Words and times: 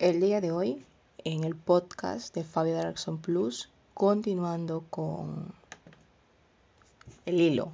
El 0.00 0.18
día 0.18 0.40
de 0.40 0.50
hoy, 0.50 0.82
en 1.24 1.44
el 1.44 1.54
podcast 1.54 2.34
de 2.34 2.42
Fabio 2.42 2.74
Darkson 2.74 3.18
Plus, 3.18 3.68
continuando 3.92 4.82
con 4.88 5.52
el 7.26 7.38
hilo 7.38 7.70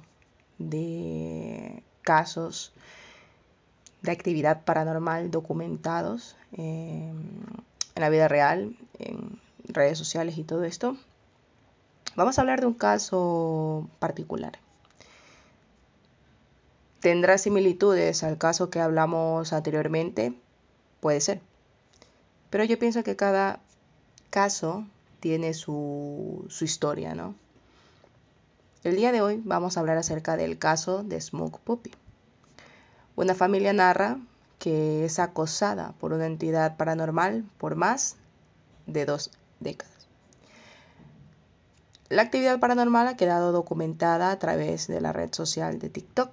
de 0.57 1.83
casos 2.01 2.73
de 4.01 4.11
actividad 4.11 4.65
paranormal 4.65 5.31
documentados 5.31 6.35
en 6.51 7.15
la 7.95 8.09
vida 8.09 8.27
real, 8.27 8.75
en 8.99 9.39
redes 9.63 9.97
sociales 9.97 10.37
y 10.37 10.43
todo 10.43 10.65
esto, 10.65 10.97
vamos 12.17 12.37
a 12.37 12.41
hablar 12.41 12.59
de 12.59 12.67
un 12.67 12.73
caso 12.73 13.87
particular. 13.99 14.59
¿Tendrá 16.99 17.37
similitudes 17.37 18.21
al 18.23 18.37
caso 18.37 18.69
que 18.69 18.81
hablamos 18.81 19.53
anteriormente? 19.53 20.33
Puede 20.99 21.21
ser. 21.21 21.39
Pero 22.57 22.65
yo 22.65 22.79
pienso 22.79 23.03
que 23.03 23.15
cada 23.15 23.59
caso 24.31 24.83
tiene 25.19 25.53
su, 25.53 26.47
historia, 26.59 27.13
¿no? 27.13 27.35
El 28.83 28.95
día 28.95 29.11
de 29.11 29.21
hoy 29.21 29.39
vamos 29.45 29.77
a 29.77 29.81
hablar 29.81 29.99
acerca 29.99 30.37
del 30.37 30.57
caso 30.57 31.03
de 31.03 31.21
Smoke 31.21 31.59
Puppy. 31.59 31.91
Una 33.15 33.35
familia 33.35 33.73
narra 33.73 34.17
que 34.57 35.05
es 35.05 35.19
acosada 35.19 35.93
por 35.99 36.13
una 36.13 36.25
entidad 36.25 36.77
paranormal 36.77 37.45
por 37.59 37.75
más 37.75 38.15
de 38.87 39.05
dos 39.05 39.29
décadas. 39.59 40.07
La 42.09 42.23
actividad 42.23 42.59
paranormal 42.59 43.07
ha 43.07 43.17
quedado 43.17 43.51
documentada 43.51 44.31
a 44.31 44.39
través 44.39 44.87
de 44.87 44.99
la 44.99 45.13
red 45.13 45.31
social 45.31 45.77
de 45.77 45.89
TikTok. 45.89 46.31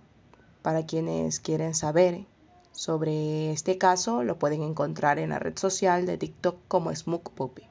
Para 0.62 0.86
quienes 0.86 1.38
quieren 1.38 1.74
saber 1.74 2.24
sobre 2.74 3.52
este 3.52 3.78
caso, 3.78 4.24
lo 4.24 4.38
pueden 4.38 4.62
encontrar 4.62 5.18
en 5.18 5.30
la 5.30 5.38
red 5.38 5.56
social 5.56 6.06
de 6.06 6.18
TikTok 6.18 6.56
como 6.68 6.94
Smoke 6.94 7.30
Puppy. 7.30 7.62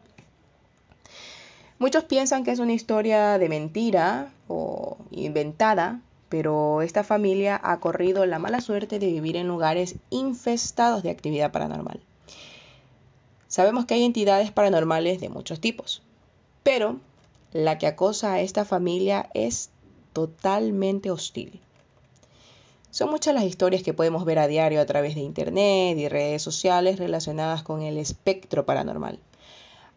Muchos 1.77 2.05
piensan 2.05 2.43
que 2.43 2.51
es 2.51 2.59
una 2.59 2.73
historia 2.73 3.37
de 3.37 3.49
mentira 3.49 4.31
o 4.47 4.97
inventada, 5.11 5.99
pero 6.29 6.81
esta 6.81 7.03
familia 7.03 7.59
ha 7.61 7.79
corrido 7.79 8.25
la 8.25 8.39
mala 8.39 8.61
suerte 8.61 8.97
de 8.97 9.07
vivir 9.07 9.35
en 9.35 9.47
lugares 9.47 9.97
infestados 10.09 11.03
de 11.03 11.09
actividad 11.09 11.51
paranormal. 11.51 11.99
Sabemos 13.49 13.85
que 13.85 13.95
hay 13.95 14.03
entidades 14.03 14.51
paranormales 14.51 15.19
de 15.19 15.29
muchos 15.29 15.59
tipos, 15.59 16.01
pero 16.63 16.99
la 17.51 17.77
que 17.77 17.87
acosa 17.87 18.33
a 18.33 18.41
esta 18.41 18.65
familia 18.65 19.29
es 19.33 19.69
totalmente 20.13 21.11
hostil. 21.11 21.59
Son 22.93 23.09
muchas 23.09 23.33
las 23.33 23.45
historias 23.45 23.81
que 23.81 23.95
podemos 23.95 24.23
ver 24.23 24.37
a 24.37 24.45
diario 24.45 24.79
a 24.79 24.85
través 24.85 25.15
de 25.15 25.21
Internet 25.21 25.97
y 25.97 26.07
redes 26.09 26.43
sociales 26.43 26.99
relacionadas 26.99 27.63
con 27.63 27.81
el 27.81 27.97
espectro 27.97 28.67
paranormal 28.67 29.19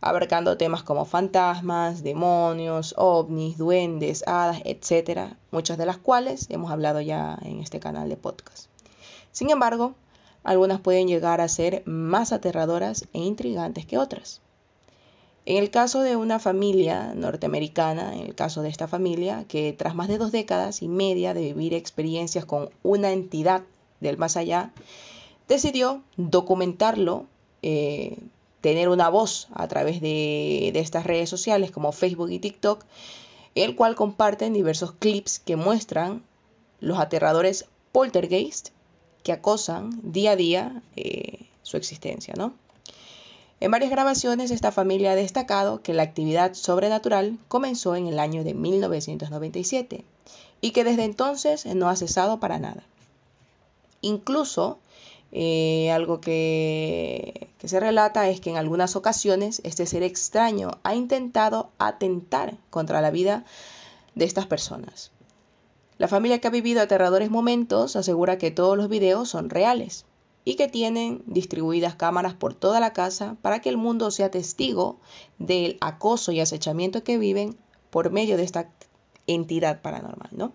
abarcando 0.00 0.56
temas 0.56 0.83
como 0.83 1.05
fantasmas, 1.05 2.03
demonios, 2.03 2.94
ovnis, 2.97 3.58
duendes, 3.58 4.25
hadas, 4.27 4.62
etc., 4.64 5.34
muchas 5.50 5.77
de 5.77 5.84
las 5.84 5.98
cuales 5.98 6.47
hemos 6.48 6.70
hablado 6.70 7.03
ya 7.03 7.38
en 7.42 7.61
este 7.61 7.80
canal 7.80 8.08
de 8.08 8.16
podcast. 8.16 8.70
Sin 9.31 9.50
embargo, 9.50 9.94
algunas 10.42 10.81
pueden 10.81 11.06
llegar 11.06 11.42
a 11.42 11.48
ser 11.48 11.83
más 11.84 12.33
aterradoras 12.33 13.06
e 13.12 13.19
intrigantes 13.19 13.84
que 13.84 13.98
otras. 13.98 14.41
En 15.47 15.56
el 15.58 15.70
caso 15.70 16.02
de 16.02 16.16
una 16.16 16.41
familia 16.41 17.14
norteamericana, 17.14 18.14
en 18.14 18.22
el 18.27 18.34
caso 18.34 18.62
de 18.62 18.69
esta 18.69 18.89
familia, 18.89 19.44
que 19.47 19.72
tras 19.72 19.94
más 19.94 20.08
de 20.08 20.19
dos 20.19 20.33
décadas 20.33 20.83
y 20.83 20.88
media 20.88 21.34
de 21.34 21.42
vivir 21.42 21.72
experiencias 21.72 22.44
con 22.44 22.69
una 22.83 23.12
entidad 23.12 23.62
del 24.00 24.19
más 24.19 24.36
allá, 24.36 24.72
decidió 25.47 26.03
documentarlo 26.16 27.27
eh, 27.62 28.19
tener 28.60 28.88
una 28.88 29.09
voz 29.09 29.47
a 29.54 29.69
través 29.69 30.00
de, 30.00 30.72
estas 30.75 31.06
redes 31.06 31.31
sociales 31.31 31.71
como 31.71 31.92
Facebook 31.92 32.31
y 32.32 32.41
TikTok, 32.41 32.84
el 33.54 33.76
cual 33.76 33.94
comparten 33.94 34.53
diversos 34.53 34.92
clips 34.92 35.38
que 35.38 35.54
muestran 35.54 36.25
los 36.81 36.98
aterradores 36.98 37.66
poltergeist 37.92 38.71
que 39.22 39.31
acosan 39.31 39.91
día 40.03 40.32
a 40.32 40.37
día 40.37 40.82
eh, 40.97 41.47
su 41.62 41.76
existencia, 41.76 42.34
¿no? 42.37 42.53
En 43.59 43.71
varias 43.71 43.91
grabaciones 43.91 44.50
esta 44.50 44.71
familia 44.71 45.12
ha 45.12 45.17
destacado 45.17 45.81
que 45.81 45.94
la 45.94 46.03
actividad 46.03 46.53
sobrenatural 46.53 47.39
comenzó 47.49 47.97
en 47.97 48.06
el 48.06 48.19
año 48.19 48.44
de 48.44 48.53
1997 48.53 50.05
y 50.61 50.71
que 50.72 50.84
desde 50.84 51.05
entonces 51.05 51.65
no 51.65 51.89
ha 51.89 51.97
cesado 51.97 52.39
para 52.39 52.59
nada. 52.59 52.83
Incluso 54.03 54.78
eh, 55.33 55.91
algo 55.91 56.21
que, 56.21 57.49
que 57.59 57.69
se 57.69 57.81
relata 57.81 58.28
es 58.28 58.41
que 58.43 58.50
en 58.50 58.56
algunas 58.56 58.95
ocasiones 58.95 59.62
este 59.65 59.87
ser 59.87 60.03
extraño 60.03 60.72
ha 60.83 60.95
intentado 60.95 61.71
atentar 61.78 62.59
contra 62.69 63.00
la 63.00 63.11
vida 63.11 63.45
de 64.15 64.27
estas 64.27 64.47
personas. 64.47 65.12
La 65.97 66.09
familia 66.09 66.41
que 66.41 66.49
ha 66.49 66.50
vivido 66.50 66.83
aterradores 66.83 67.31
momentos 67.31 67.97
asegura 67.97 68.37
que 68.37 68.50
todos 68.50 68.77
los 68.77 68.91
videos 68.91 69.31
son 69.31 69.49
reales 69.49 70.05
y 70.47 70.55
que 70.55 70.69
tienen 70.69 71.25
distribuidas 71.27 71.97
cámaras 71.97 72.33
por 72.33 72.55
toda 72.55 72.79
la 72.79 72.93
casa 72.93 73.37
para 73.43 73.61
que 73.61 73.69
el 73.69 73.77
mundo 73.77 74.12
sea 74.12 74.31
testigo 74.31 75.01
del 75.41 75.77
acoso 75.81 76.31
y 76.31 76.39
acechamiento 76.39 77.03
que 77.03 77.19
viven 77.19 77.57
por 77.91 78.12
medio 78.12 78.37
de 78.37 78.45
esta 78.45 78.71
entidad 79.27 79.83
paranormal, 79.83 80.31
¿no? 80.31 80.53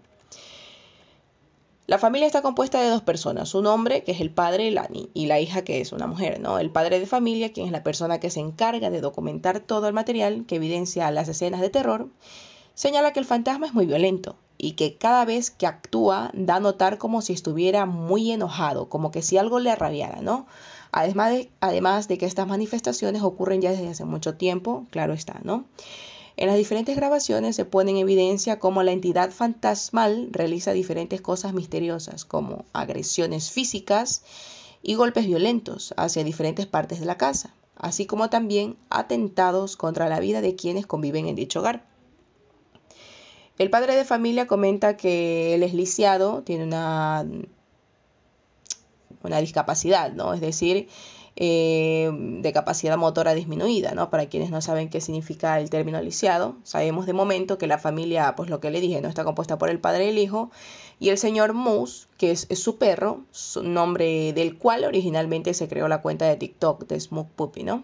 La 1.88 1.98
familia 1.98 2.26
está 2.26 2.42
compuesta 2.42 2.82
de 2.82 2.88
dos 2.88 3.02
personas, 3.02 3.54
un 3.54 3.66
hombre 3.66 4.06
que 4.06 4.14
es 4.14 4.22
el 4.22 4.32
padre 4.32 4.68
y 4.68 4.72
la, 4.72 4.90
y 5.14 5.26
la 5.26 5.42
hija 5.42 5.64
que 5.64 5.82
es 5.82 5.92
una 5.92 6.08
mujer, 6.08 6.40
¿no? 6.40 6.58
El 6.58 6.70
padre 6.70 7.02
de 7.02 7.06
familia, 7.06 7.52
quien 7.52 7.66
es 7.66 7.74
la 7.74 7.84
persona 7.84 8.22
que 8.22 8.30
se 8.30 8.40
encarga 8.40 8.90
de 8.90 9.02
documentar 9.02 9.60
todo 9.60 9.90
el 9.90 9.94
material 9.94 10.46
que 10.48 10.56
evidencia 10.56 11.12
las 11.12 11.28
escenas 11.28 11.60
de 11.60 11.70
terror, 11.70 12.08
señala 12.76 13.12
que 13.12 13.20
el 13.20 13.26
fantasma 13.26 13.68
es 13.68 13.74
muy 13.74 13.88
violento 13.88 14.38
y 14.64 14.74
que 14.74 14.96
cada 14.96 15.26
vez 15.26 15.50
que 15.50 15.66
actúa 15.66 16.30
da 16.36 16.58
a 16.58 16.60
notar 16.60 17.00
como 17.00 17.24
si 17.24 17.34
estuviera 17.34 17.88
muy 17.88 18.32
enojado, 18.32 18.90
como 18.90 19.10
que 19.10 19.24
si 19.24 19.40
algo 19.40 19.60
le 19.60 19.72
arrabiara, 19.72 20.22
¿no? 20.22 20.46
Además 20.92 21.32
de, 21.32 21.52
además 21.62 22.08
de 22.08 22.20
que 22.20 22.28
estas 22.28 22.48
manifestaciones 22.48 23.24
ocurren 23.24 23.62
ya 23.62 23.72
desde 23.72 23.88
hace 23.88 24.06
mucho 24.06 24.36
tiempo, 24.36 24.86
claro 24.92 25.14
está, 25.14 25.40
¿no? 25.44 25.66
En 26.38 26.46
las 26.46 26.58
diferentes 26.58 26.96
grabaciones 26.96 27.56
se 27.56 27.66
pone 27.66 27.90
en 27.90 27.98
evidencia 27.98 28.60
cómo 28.60 28.84
la 28.84 28.92
entidad 28.92 29.32
fantasmal 29.32 30.30
realiza 30.32 30.74
diferentes 30.74 31.22
cosas 31.22 31.54
misteriosas, 31.54 32.24
como 32.24 32.66
agresiones 32.72 33.50
físicas 33.50 34.22
y 34.84 34.94
golpes 34.94 35.26
violentos 35.26 35.96
hacia 35.98 36.24
diferentes 36.24 36.68
partes 36.68 37.00
de 37.00 37.08
la 37.08 37.18
casa, 37.18 37.56
así 37.78 38.06
como 38.06 38.30
también 38.30 38.78
atentados 38.92 39.76
contra 39.76 40.08
la 40.08 40.20
vida 40.20 40.40
de 40.40 40.56
quienes 40.56 40.86
conviven 40.86 41.26
en 41.26 41.36
dicho 41.36 41.62
hogar. 41.62 41.91
El 43.58 43.70
padre 43.70 43.96
de 43.96 44.06
familia 44.06 44.48
comenta 44.48 44.98
que 44.98 45.54
él 45.54 45.64
es 45.64 45.74
lisiado, 45.74 46.42
tiene 46.44 46.64
una, 46.64 47.26
una 49.24 49.40
discapacidad, 49.40 50.14
¿no? 50.14 50.34
Es 50.34 50.42
decir, 50.42 50.88
eh, 51.38 52.12
de 52.14 52.52
capacidad 52.52 52.98
motora 52.98 53.34
disminuida, 53.34 53.94
¿no? 53.94 54.10
Para 54.10 54.26
quienes 54.28 54.50
no 54.50 54.62
saben 54.62 54.90
qué 54.90 55.00
significa 55.00 55.60
el 55.60 55.70
término 55.70 56.02
lisiado, 56.02 56.58
sabemos 56.64 57.06
de 57.06 57.14
momento 57.14 57.58
que 57.58 57.68
la 57.68 57.78
familia, 57.78 58.36
pues 58.36 58.50
lo 58.50 58.60
que 58.60 58.70
le 58.70 58.82
dije, 58.82 59.00
no 59.00 59.08
está 59.08 59.24
compuesta 59.24 59.58
por 59.58 59.70
el 59.70 59.80
padre 59.80 60.06
y 60.06 60.10
el 60.10 60.18
hijo, 60.18 60.52
y 61.00 61.10
el 61.10 61.18
señor 61.18 61.54
Moose, 61.54 62.08
que 62.18 62.32
es, 62.32 62.48
su 62.60 62.78
perro, 62.78 63.22
su 63.32 63.64
nombre 63.64 64.34
del 64.34 64.58
cual 64.58 64.84
originalmente 64.84 65.54
se 65.54 65.68
creó 65.70 65.88
la 65.88 66.02
cuenta 66.02 66.26
de 66.26 66.36
TikTok 66.36 66.86
de 66.88 67.00
Smoke 67.00 67.32
Puppy, 67.36 67.64
¿no? 67.64 67.84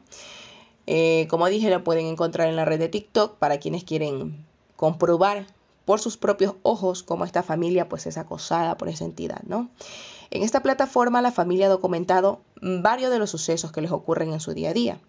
Eh, 0.85 1.27
como 1.29 1.47
dije, 1.47 1.69
lo 1.69 1.83
pueden 1.83 2.05
encontrar 2.05 2.49
en 2.49 2.55
la 2.55 2.65
red 2.65 2.79
de 2.79 2.89
TikTok 2.89 3.37
para 3.37 3.59
quienes 3.59 3.83
quieren 3.85 4.45
comprobar 4.75 5.47
por 5.87 6.01
sus 6.01 6.17
propios 6.17 6.55
ojos 6.63 7.01
cómo 7.01 7.23
esta 7.23 7.43
familia 7.43 7.87
pues 7.87 8.07
es 8.07 8.17
acosada 8.17 8.77
por 8.77 8.89
esa 8.89 9.05
entidad, 9.05 9.41
¿no? 9.43 9.69
En 10.31 10.43
esta 10.43 10.61
plataforma 10.61 11.21
la 11.21 11.31
familia 11.31 11.67
ha 11.67 11.69
documentado 11.69 12.41
varios 12.61 13.09
de 13.09 13.19
los 13.19 13.29
sucesos 13.29 13.71
que 13.71 13.79
les 13.79 13.93
ocurren 13.93 14.33
en 14.33 14.41
su 14.41 14.53
día 14.53 14.71
a 14.71 14.73
día. 14.73 14.99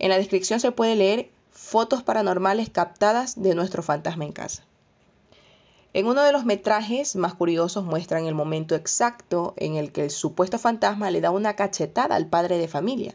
En 0.00 0.08
la 0.08 0.18
descripción 0.18 0.58
se 0.58 0.72
puede 0.72 0.96
leer 0.96 1.30
fotos 1.52 2.02
paranormales 2.02 2.70
captadas 2.70 3.40
de 3.40 3.54
nuestro 3.54 3.84
fantasma 3.84 4.24
en 4.24 4.32
casa. 4.32 4.64
En 5.92 6.08
uno 6.08 6.24
de 6.24 6.32
los 6.32 6.44
metrajes 6.44 7.14
más 7.14 7.34
curiosos 7.34 7.84
muestran 7.84 8.26
el 8.26 8.34
momento 8.34 8.74
exacto 8.74 9.54
en 9.56 9.76
el 9.76 9.92
que 9.92 10.02
el 10.02 10.10
supuesto 10.10 10.58
fantasma 10.58 11.12
le 11.12 11.20
da 11.20 11.30
una 11.30 11.54
cachetada 11.54 12.16
al 12.16 12.26
padre 12.26 12.58
de 12.58 12.66
familia. 12.66 13.14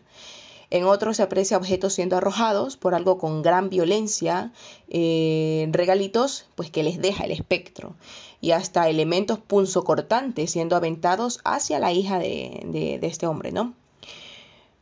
En 0.72 0.86
otro 0.86 1.14
se 1.14 1.22
aprecia 1.22 1.58
objetos 1.58 1.94
siendo 1.94 2.16
arrojados 2.16 2.78
por 2.78 2.96
algo 2.96 3.18
con 3.18 3.42
gran 3.42 3.70
violencia, 3.70 4.54
eh, 4.90 5.68
regalitos 5.72 6.46
pues 6.56 6.72
que 6.72 6.82
les 6.82 7.02
deja 7.02 7.26
el 7.26 7.32
espectro 7.32 7.94
y 8.40 8.52
hasta 8.52 8.88
elementos 8.88 9.38
punzocortantes 9.38 10.50
siendo 10.50 10.78
aventados 10.78 11.42
hacia 11.44 11.78
la 11.78 11.92
hija 11.92 12.20
de, 12.20 12.98
de 13.02 13.08
este 13.08 13.28
hombre, 13.28 13.52
¿no? 13.52 13.74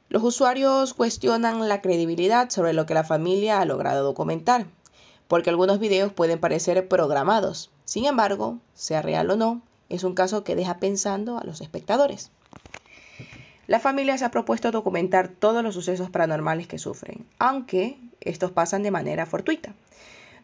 Los 0.10 0.24
usuarios 0.24 0.94
cuestionan 0.94 1.68
la 1.68 1.82
credibilidad 1.82 2.52
sobre 2.52 2.74
lo 2.74 2.86
que 2.86 2.94
la 2.94 3.04
familia 3.04 3.60
ha 3.60 3.66
logrado 3.66 4.04
documentar, 4.04 4.68
porque 5.28 5.50
algunos 5.50 5.80
videos 5.80 6.14
pueden 6.14 6.40
parecer 6.40 6.88
programados. 6.88 7.72
Sin 7.86 8.06
embargo, 8.06 8.60
sea 8.76 9.02
real 9.02 9.30
o 9.32 9.36
no, 9.36 9.62
es 9.90 10.04
un 10.04 10.14
caso 10.14 10.44
que 10.44 10.56
deja 10.56 10.78
pensando 10.78 11.40
a 11.40 11.44
los 11.44 11.62
espectadores. 11.62 12.32
La 13.70 13.80
familia 13.80 14.18
se 14.18 14.26
ha 14.26 14.32
propuesto 14.32 14.72
documentar 14.72 15.28
todos 15.28 15.62
los 15.62 15.76
sucesos 15.76 16.10
paranormales 16.10 16.66
que 16.66 16.80
sufren, 16.80 17.28
aunque 17.38 18.00
estos 18.20 18.50
pasan 18.50 18.82
de 18.82 18.90
manera 18.90 19.28
fortuita. 19.28 19.76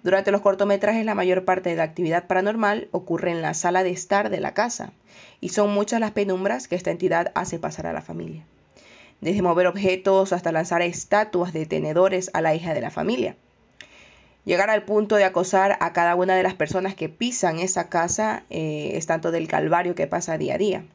Durante 0.03 0.29
los 0.29 0.41
cortometrajes 0.41 1.03
la 1.03 1.15
mayor 1.15 1.43
parte 1.43 1.71
de 1.71 1.75
la 1.75 1.81
actividad 1.81 2.27
paranormal 2.27 2.87
ocurre 2.91 3.31
en 3.31 3.41
la 3.41 3.55
sala 3.55 3.81
de 3.81 3.89
estar 3.89 4.29
de 4.29 4.39
la 4.39 4.53
casa, 4.53 4.93
y 5.41 5.49
son 5.49 5.73
muchas 5.73 5.99
las 5.99 6.11
penumbras 6.11 6.67
que 6.67 6.75
esta 6.75 6.91
entidad 6.91 7.31
hace 7.33 7.57
pasar 7.57 7.87
a 7.87 7.93
la 7.93 8.03
familia. 8.03 8.45
Desde 9.21 9.41
mover 9.41 9.65
objetos 9.65 10.31
hasta 10.31 10.51
lanzar 10.51 10.83
estatuas 10.83 11.51
de 11.51 11.65
tenedores 11.65 12.29
a 12.33 12.41
la 12.41 12.53
hija 12.53 12.75
de 12.75 12.81
la 12.81 12.91
familia. 12.91 13.35
Llegar 14.43 14.69
al 14.69 14.83
punto 14.83 15.15
de 15.15 15.23
acosar 15.23 15.79
a 15.79 15.93
cada 15.93 16.13
una 16.13 16.35
de 16.35 16.43
las 16.43 16.53
personas 16.53 16.93
que 16.93 17.09
pisan 17.09 17.57
esa 17.57 17.89
casa 17.89 18.43
eh, 18.51 18.91
es 18.93 19.07
tanto 19.07 19.31
del 19.31 19.47
calvario 19.47 19.95
que 19.95 20.05
pasa 20.05 20.37
día 20.37 20.53
a 20.53 20.57
día. 20.59 20.85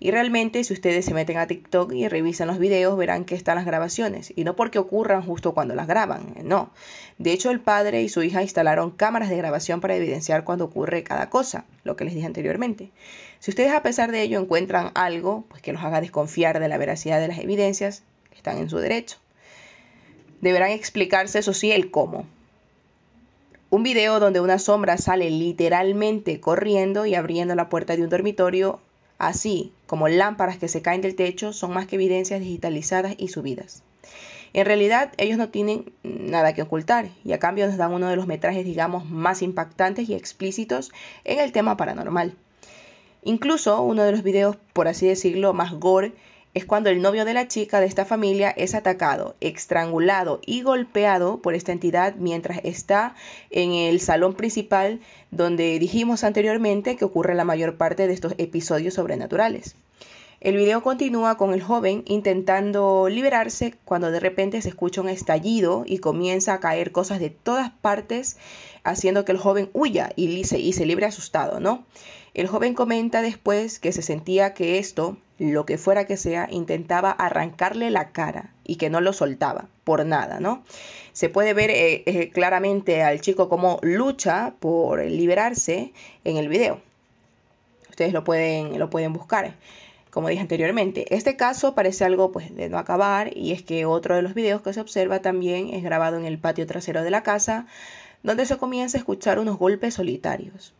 Y 0.00 0.10
realmente 0.10 0.64
si 0.64 0.72
ustedes 0.72 1.04
se 1.04 1.14
meten 1.14 1.38
a 1.38 1.46
TikTok 1.46 1.92
y 1.92 2.08
revisan 2.08 2.48
los 2.48 2.58
videos 2.58 2.98
verán 2.98 3.24
que 3.24 3.34
están 3.34 3.56
las 3.56 3.64
grabaciones. 3.64 4.32
Y 4.36 4.44
no 4.44 4.56
porque 4.56 4.78
ocurran 4.78 5.22
justo 5.22 5.54
cuando 5.54 5.74
las 5.74 5.86
graban, 5.86 6.34
no. 6.42 6.70
De 7.18 7.32
hecho 7.32 7.50
el 7.50 7.60
padre 7.60 8.02
y 8.02 8.08
su 8.08 8.22
hija 8.22 8.42
instalaron 8.42 8.90
cámaras 8.90 9.28
de 9.28 9.36
grabación 9.36 9.80
para 9.80 9.96
evidenciar 9.96 10.44
cuando 10.44 10.64
ocurre 10.64 11.04
cada 11.04 11.30
cosa, 11.30 11.64
lo 11.84 11.96
que 11.96 12.04
les 12.04 12.14
dije 12.14 12.26
anteriormente. 12.26 12.90
Si 13.38 13.50
ustedes 13.50 13.72
a 13.72 13.82
pesar 13.82 14.10
de 14.10 14.22
ello 14.22 14.40
encuentran 14.40 14.90
algo 14.94 15.44
pues 15.48 15.62
que 15.62 15.72
los 15.72 15.82
haga 15.82 16.00
desconfiar 16.00 16.60
de 16.60 16.68
la 16.68 16.78
veracidad 16.78 17.20
de 17.20 17.28
las 17.28 17.38
evidencias, 17.38 18.02
están 18.34 18.58
en 18.58 18.68
su 18.68 18.78
derecho. 18.78 19.18
Deberán 20.40 20.70
explicarse, 20.70 21.38
eso 21.38 21.54
sí, 21.54 21.72
el 21.72 21.90
cómo. 21.90 22.26
Un 23.70 23.82
video 23.82 24.20
donde 24.20 24.40
una 24.40 24.58
sombra 24.58 24.98
sale 24.98 25.30
literalmente 25.30 26.38
corriendo 26.38 27.06
y 27.06 27.14
abriendo 27.14 27.54
la 27.54 27.68
puerta 27.68 27.96
de 27.96 28.02
un 28.02 28.10
dormitorio 28.10 28.80
así 29.28 29.72
como 29.86 30.08
lámparas 30.08 30.58
que 30.58 30.68
se 30.68 30.82
caen 30.82 31.00
del 31.00 31.16
techo, 31.16 31.52
son 31.52 31.72
más 31.72 31.86
que 31.86 31.96
evidencias 31.96 32.40
digitalizadas 32.40 33.14
y 33.18 33.28
subidas. 33.28 33.82
En 34.52 34.66
realidad, 34.66 35.12
ellos 35.16 35.36
no 35.36 35.48
tienen 35.48 35.92
nada 36.04 36.54
que 36.54 36.62
ocultar 36.62 37.08
y 37.24 37.32
a 37.32 37.40
cambio 37.40 37.66
nos 37.66 37.76
dan 37.76 37.92
uno 37.92 38.08
de 38.08 38.16
los 38.16 38.28
metrajes, 38.28 38.64
digamos, 38.64 39.08
más 39.10 39.42
impactantes 39.42 40.08
y 40.08 40.14
explícitos 40.14 40.92
en 41.24 41.40
el 41.40 41.50
tema 41.50 41.76
paranormal. 41.76 42.36
Incluso 43.24 43.82
uno 43.82 44.04
de 44.04 44.12
los 44.12 44.22
videos, 44.22 44.56
por 44.72 44.86
así 44.86 45.06
decirlo, 45.06 45.54
más 45.54 45.72
gore 45.72 46.12
es 46.54 46.64
cuando 46.64 46.88
el 46.88 47.02
novio 47.02 47.24
de 47.24 47.34
la 47.34 47.48
chica 47.48 47.80
de 47.80 47.86
esta 47.86 48.04
familia 48.04 48.50
es 48.50 48.74
atacado, 48.74 49.34
estrangulado 49.40 50.40
y 50.46 50.62
golpeado 50.62 51.42
por 51.42 51.54
esta 51.54 51.72
entidad 51.72 52.14
mientras 52.16 52.60
está 52.62 53.16
en 53.50 53.72
el 53.72 54.00
salón 54.00 54.34
principal 54.34 55.00
donde 55.32 55.78
dijimos 55.80 56.22
anteriormente 56.22 56.96
que 56.96 57.04
ocurre 57.04 57.34
la 57.34 57.44
mayor 57.44 57.76
parte 57.76 58.06
de 58.06 58.14
estos 58.14 58.34
episodios 58.38 58.94
sobrenaturales. 58.94 59.74
El 60.40 60.56
video 60.56 60.82
continúa 60.82 61.38
con 61.38 61.54
el 61.54 61.62
joven 61.62 62.02
intentando 62.06 63.08
liberarse 63.08 63.74
cuando 63.84 64.10
de 64.10 64.20
repente 64.20 64.60
se 64.60 64.68
escucha 64.68 65.00
un 65.00 65.08
estallido 65.08 65.84
y 65.86 65.98
comienza 65.98 66.52
a 66.52 66.60
caer 66.60 66.92
cosas 66.92 67.18
de 67.18 67.30
todas 67.30 67.70
partes, 67.70 68.36
haciendo 68.82 69.24
que 69.24 69.32
el 69.32 69.38
joven 69.38 69.70
huya 69.72 70.12
y 70.16 70.44
se, 70.44 70.58
y 70.58 70.74
se 70.74 70.84
libre 70.84 71.06
asustado, 71.06 71.60
¿no? 71.60 71.86
El 72.34 72.48
joven 72.48 72.74
comenta 72.74 73.22
después 73.22 73.78
que 73.78 73.92
se 73.92 74.02
sentía 74.02 74.54
que 74.54 74.78
esto, 74.78 75.16
lo 75.38 75.64
que 75.64 75.78
fuera 75.78 76.04
que 76.04 76.16
sea, 76.16 76.48
intentaba 76.50 77.12
arrancarle 77.12 77.90
la 77.90 78.10
cara 78.10 78.52
y 78.64 78.74
que 78.74 78.90
no 78.90 79.00
lo 79.00 79.12
soltaba 79.12 79.68
por 79.84 80.04
nada, 80.04 80.40
¿no? 80.40 80.64
Se 81.12 81.28
puede 81.28 81.54
ver 81.54 81.70
eh, 81.70 82.02
eh, 82.06 82.30
claramente 82.30 83.04
al 83.04 83.20
chico 83.20 83.48
como 83.48 83.78
lucha 83.82 84.54
por 84.58 85.04
liberarse 85.04 85.92
en 86.24 86.36
el 86.36 86.48
video. 86.48 86.80
Ustedes 87.88 88.12
lo 88.12 88.24
pueden, 88.24 88.80
lo 88.80 88.90
pueden 88.90 89.12
buscar. 89.12 89.54
Como 90.10 90.28
dije 90.28 90.40
anteriormente, 90.40 91.14
este 91.14 91.36
caso 91.36 91.76
parece 91.76 92.04
algo 92.04 92.32
pues 92.32 92.52
de 92.52 92.68
no 92.68 92.78
acabar 92.78 93.36
y 93.36 93.52
es 93.52 93.62
que 93.62 93.86
otro 93.86 94.16
de 94.16 94.22
los 94.22 94.34
videos 94.34 94.60
que 94.60 94.72
se 94.72 94.80
observa 94.80 95.20
también 95.20 95.70
es 95.70 95.84
grabado 95.84 96.16
en 96.16 96.24
el 96.24 96.38
patio 96.38 96.66
trasero 96.66 97.04
de 97.04 97.10
la 97.12 97.22
casa, 97.22 97.66
donde 98.24 98.44
se 98.44 98.56
comienza 98.56 98.98
a 98.98 99.00
escuchar 99.00 99.38
unos 99.38 99.56
golpes 99.56 99.94
solitarios. 99.94 100.74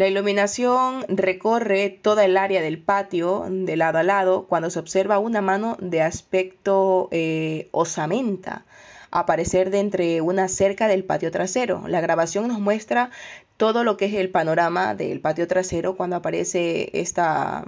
La 0.00 0.08
iluminación 0.08 1.04
recorre 1.08 1.90
toda 1.90 2.24
el 2.24 2.38
área 2.38 2.62
del 2.62 2.78
patio 2.78 3.44
de 3.50 3.76
lado 3.76 3.98
a 3.98 4.02
lado 4.02 4.46
cuando 4.46 4.70
se 4.70 4.78
observa 4.78 5.18
una 5.18 5.42
mano 5.42 5.76
de 5.78 6.00
aspecto 6.00 7.08
eh, 7.10 7.68
osamenta 7.70 8.64
aparecer 9.10 9.68
de 9.68 9.80
entre 9.80 10.22
una 10.22 10.48
cerca 10.48 10.88
del 10.88 11.04
patio 11.04 11.30
trasero. 11.30 11.86
La 11.86 12.00
grabación 12.00 12.48
nos 12.48 12.60
muestra 12.60 13.10
todo 13.58 13.84
lo 13.84 13.98
que 13.98 14.06
es 14.06 14.14
el 14.14 14.30
panorama 14.30 14.94
del 14.94 15.20
patio 15.20 15.46
trasero 15.46 15.98
cuando 15.98 16.16
aparece 16.16 16.88
esta, 16.98 17.66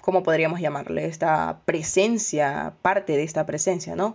¿cómo 0.00 0.22
podríamos 0.22 0.58
llamarle? 0.58 1.04
Esta 1.04 1.58
presencia, 1.66 2.72
parte 2.80 3.18
de 3.18 3.24
esta 3.24 3.44
presencia, 3.44 3.94
¿no? 3.94 4.14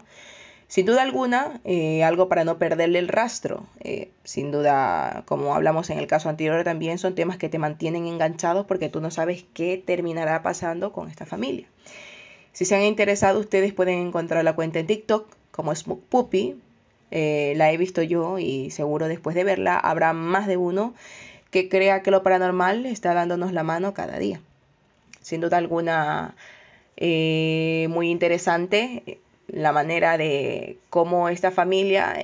Sin 0.67 0.85
duda 0.85 1.01
alguna, 1.01 1.61
eh, 1.63 2.03
algo 2.03 2.27
para 2.27 2.43
no 2.43 2.57
perderle 2.57 2.99
el 2.99 3.07
rastro. 3.07 3.65
Eh, 3.79 4.11
sin 4.25 4.51
duda, 4.51 5.23
como 5.25 5.55
hablamos 5.55 5.89
en 5.89 5.97
el 5.97 6.07
caso 6.07 6.27
anterior, 6.27 6.63
también 6.65 6.97
son 6.97 7.15
temas 7.15 7.37
que 7.37 7.47
te 7.47 7.57
mantienen 7.57 8.05
enganchados 8.05 8.65
porque 8.65 8.89
tú 8.89 8.99
no 8.99 9.09
sabes 9.09 9.45
qué 9.53 9.81
terminará 9.83 10.43
pasando 10.43 10.91
con 10.91 11.09
esta 11.09 11.25
familia. 11.25 11.67
Si 12.51 12.65
se 12.65 12.75
han 12.75 12.83
interesado, 12.83 13.39
ustedes 13.39 13.71
pueden 13.71 13.99
encontrar 13.99 14.43
la 14.43 14.55
cuenta 14.55 14.79
en 14.79 14.87
TikTok 14.87 15.29
como 15.51 15.73
Smoke 15.73 16.03
Puppy. 16.09 16.59
Eh, 17.11 17.53
la 17.55 17.71
he 17.71 17.77
visto 17.77 18.01
yo 18.01 18.37
y 18.37 18.69
seguro 18.69 19.07
después 19.07 19.37
de 19.37 19.45
verla 19.45 19.79
habrá 19.79 20.11
más 20.11 20.47
de 20.47 20.57
uno 20.57 20.93
que 21.49 21.69
crea 21.69 22.03
que 22.03 22.11
lo 22.11 22.23
paranormal 22.23 22.85
está 22.85 23.13
dándonos 23.13 23.53
la 23.53 23.63
mano 23.63 23.93
cada 23.93 24.19
día. 24.19 24.41
Sin 25.21 25.39
duda 25.39 25.55
alguna, 25.57 26.35
muy 26.99 28.09
interesante 28.09 29.19
la 29.47 29.71
manera 29.71 30.17
de 30.17 30.77
cómo 30.89 31.29
esta 31.29 31.51
familia 31.51 32.23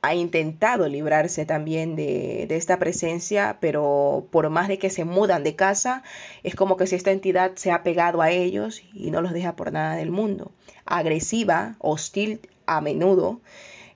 ha 0.00 0.14
intentado 0.14 0.88
librarse 0.88 1.44
también 1.44 1.96
de, 1.96 2.46
esta 2.50 2.78
presencia, 2.78 3.58
pero 3.60 4.26
por 4.30 4.48
más 4.50 4.68
de 4.68 4.78
que 4.78 4.90
se 4.90 5.04
mudan 5.04 5.42
de 5.42 5.56
casa, 5.56 6.02
es 6.44 6.54
como 6.54 6.76
que 6.76 6.86
si 6.86 6.94
esta 6.94 7.10
entidad 7.10 7.52
se 7.56 7.72
ha 7.72 7.82
pegado 7.82 8.22
a 8.22 8.30
ellos 8.30 8.82
y 8.94 9.10
no 9.10 9.22
los 9.22 9.32
deja 9.32 9.56
por 9.56 9.72
nada 9.72 9.96
del 9.96 10.10
mundo. 10.10 10.52
Agresiva, 10.84 11.74
hostil 11.80 12.40
a 12.66 12.80
menudo, 12.80 13.40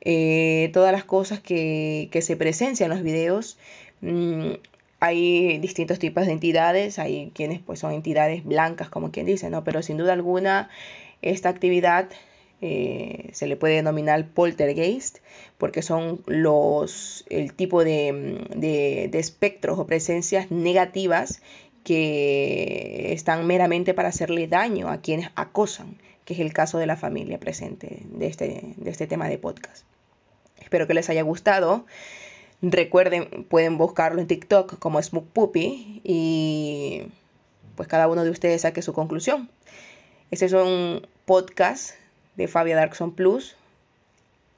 eh, 0.01 0.71
todas 0.73 0.93
las 0.93 1.05
cosas 1.05 1.41
que, 1.41 2.09
se 2.21 2.37
presencian 2.37 2.91
en 2.91 2.97
los 2.97 3.05
videos. 3.05 3.59
Mm, 4.01 4.55
hay 4.99 5.59
distintos 5.59 5.99
tipos 5.99 6.27
de 6.27 6.33
entidades, 6.33 6.99
hay 6.99 7.31
quienes 7.35 7.61
pues 7.61 7.81
son 7.81 7.93
entidades 7.93 8.45
blancas, 8.45 8.89
como 8.89 9.13
quien 9.13 9.27
dice, 9.27 9.51
¿no? 9.51 9.63
Pero 9.65 9.83
sin 9.83 9.97
duda 9.97 10.13
alguna, 10.13 10.69
esta 11.23 11.49
actividad 11.49 12.09
eh, 12.65 13.31
se 13.33 13.49
le 13.49 13.57
puede 13.57 13.75
denominar 13.75 14.25
poltergeist, 14.29 15.19
porque 15.59 15.83
son 15.83 16.23
los, 16.27 17.25
el 17.29 17.55
tipo 17.55 17.83
de, 17.83 18.47
de, 18.55 19.19
espectros 19.19 19.81
o 19.81 19.87
presencias 19.87 20.53
negativas 20.53 21.43
que 21.83 23.13
están 23.13 23.49
meramente 23.49 23.95
para 23.95 24.11
hacerle 24.11 24.47
daño 24.47 24.91
a 24.91 25.01
quienes 25.01 25.31
acosan, 25.35 25.99
que 26.25 26.35
es 26.35 26.41
el 26.41 26.53
caso 26.53 26.79
de 26.79 26.87
la 26.87 26.97
familia 26.97 27.41
presente 27.41 28.05
de 28.05 28.29
este, 28.29 28.75
de 28.77 28.91
este 28.91 29.09
tema 29.09 29.29
de 29.29 29.39
podcast. 29.39 29.85
Espero 30.61 30.87
que 30.87 30.95
les 30.95 31.11
haya 31.11 31.23
gustado. 31.23 31.85
Recuerden, 32.63 33.45
pueden 33.49 33.77
buscarlo 33.77 34.21
en 34.21 34.29
TikTok 34.29 34.79
como 34.79 35.03
Smoke 35.03 35.33
Puppy 35.33 36.01
y 36.05 37.03
pues 37.75 37.89
cada 37.89 38.07
uno 38.07 38.23
de 38.23 38.31
ustedes 38.31 38.61
saque 38.61 38.83
su 38.83 38.93
conclusión. 38.93 39.51
Este 40.31 40.45
es 40.45 40.53
un 40.53 41.05
podcast 41.25 41.97
de 42.37 42.49
Fabia 42.49 42.77
Darkson 42.77 43.13
Plus, 43.13 43.57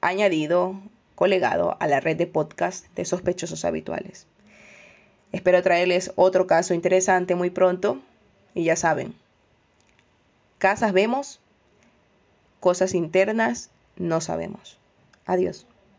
añadido, 0.01 0.79
colegado 1.15 1.77
a 1.79 1.87
la 1.87 1.99
red 1.99 2.17
de 2.17 2.27
podcast 2.27 2.85
de 2.95 3.05
sospechosos 3.05 3.65
habituales. 3.65 4.27
Espero 5.31 5.61
traerles 5.61 6.11
otro 6.15 6.47
caso 6.47 6.73
interesante 6.73 7.35
muy 7.35 7.49
pronto 7.49 7.99
y 8.53 8.63
ya 8.65 8.75
saben, 8.75 9.15
casas 10.57 10.93
vemos, 10.93 11.39
cosas 12.59 12.93
internas 12.93 13.69
no 13.97 14.21
sabemos. 14.21 14.77
Adiós. 15.25 15.67